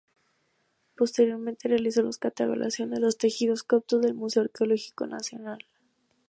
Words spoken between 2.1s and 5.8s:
catalogación de los tejidos coptos del Museo Arqueológico Nacional.